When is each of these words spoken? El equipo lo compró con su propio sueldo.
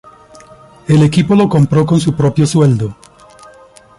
El 0.87 1.03
equipo 1.03 1.35
lo 1.35 1.47
compró 1.47 1.85
con 1.85 1.99
su 1.99 2.15
propio 2.15 2.47
sueldo. 2.47 2.95